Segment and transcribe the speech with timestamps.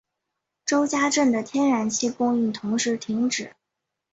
[0.65, 3.53] 周家镇的天然气供应同时停止。